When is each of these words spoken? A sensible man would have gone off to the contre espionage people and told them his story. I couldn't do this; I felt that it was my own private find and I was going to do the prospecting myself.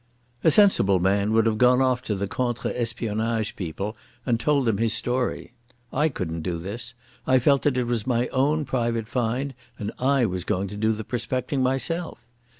A 0.43 0.49
sensible 0.49 0.99
man 0.99 1.31
would 1.31 1.45
have 1.45 1.59
gone 1.59 1.79
off 1.79 2.01
to 2.05 2.15
the 2.15 2.27
contre 2.27 2.71
espionage 2.71 3.55
people 3.55 3.95
and 4.25 4.39
told 4.39 4.65
them 4.65 4.79
his 4.79 4.95
story. 4.95 5.53
I 5.93 6.09
couldn't 6.09 6.41
do 6.41 6.57
this; 6.57 6.95
I 7.27 7.37
felt 7.37 7.61
that 7.61 7.77
it 7.77 7.83
was 7.83 8.07
my 8.07 8.27
own 8.29 8.65
private 8.65 9.07
find 9.07 9.53
and 9.77 9.91
I 9.99 10.25
was 10.25 10.43
going 10.43 10.69
to 10.69 10.75
do 10.75 10.91
the 10.93 11.03
prospecting 11.03 11.61
myself. 11.61 12.17